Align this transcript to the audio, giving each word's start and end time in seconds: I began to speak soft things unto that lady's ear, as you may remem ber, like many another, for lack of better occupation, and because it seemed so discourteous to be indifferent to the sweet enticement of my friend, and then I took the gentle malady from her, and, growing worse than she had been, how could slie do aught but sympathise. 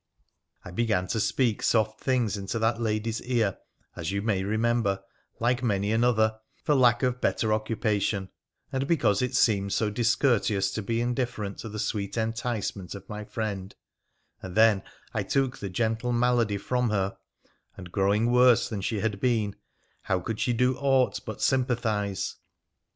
I 0.65 0.71
began 0.71 1.05
to 1.09 1.19
speak 1.19 1.61
soft 1.61 1.99
things 2.01 2.35
unto 2.35 2.57
that 2.57 2.81
lady's 2.81 3.21
ear, 3.21 3.59
as 3.95 4.11
you 4.11 4.23
may 4.23 4.41
remem 4.41 4.81
ber, 4.81 5.03
like 5.39 5.61
many 5.61 5.91
another, 5.91 6.39
for 6.63 6.73
lack 6.73 7.03
of 7.03 7.21
better 7.21 7.53
occupation, 7.53 8.31
and 8.71 8.87
because 8.87 9.21
it 9.21 9.35
seemed 9.35 9.73
so 9.73 9.91
discourteous 9.91 10.71
to 10.71 10.81
be 10.81 11.01
indifferent 11.01 11.59
to 11.59 11.69
the 11.69 11.77
sweet 11.77 12.17
enticement 12.17 12.95
of 12.95 13.07
my 13.09 13.23
friend, 13.23 13.75
and 14.41 14.55
then 14.55 14.81
I 15.13 15.21
took 15.21 15.59
the 15.59 15.69
gentle 15.69 16.11
malady 16.13 16.57
from 16.57 16.89
her, 16.89 17.19
and, 17.77 17.91
growing 17.91 18.31
worse 18.31 18.67
than 18.67 18.81
she 18.81 19.01
had 19.01 19.19
been, 19.19 19.55
how 20.01 20.19
could 20.19 20.37
slie 20.37 20.57
do 20.57 20.75
aught 20.79 21.19
but 21.27 21.43
sympathise. 21.43 22.37